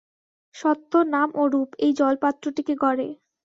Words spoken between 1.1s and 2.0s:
নাম ও রূপ এই